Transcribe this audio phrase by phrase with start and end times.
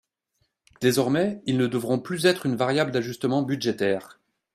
[0.81, 4.19] Désormais, ils ne devront plus être une variable d’ajustement budgétaire.